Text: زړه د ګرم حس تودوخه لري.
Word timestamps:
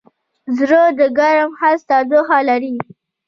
زړه 0.57 0.81
د 0.99 1.01
ګرم 1.17 1.51
حس 1.59 1.81
تودوخه 1.89 2.39
لري. 2.49 2.75